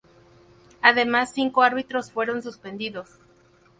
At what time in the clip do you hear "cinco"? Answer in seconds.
1.31-1.61